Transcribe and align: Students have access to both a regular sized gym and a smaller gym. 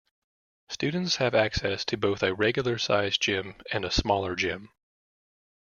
Students 0.69 1.17
have 1.17 1.35
access 1.35 1.85
to 1.85 1.95
both 1.95 2.23
a 2.23 2.33
regular 2.33 2.79
sized 2.79 3.21
gym 3.21 3.61
and 3.71 3.85
a 3.85 3.91
smaller 3.91 4.35
gym. 4.35 4.71